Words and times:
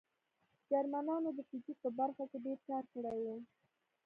جرمنانو 0.69 1.29
د 1.37 1.39
فزیک 1.49 1.77
په 1.83 1.89
برخه 1.99 2.23
کې 2.29 2.37
ډېر 2.45 2.59
کار 2.69 2.83
کړی 2.93 3.19
و 3.23 3.27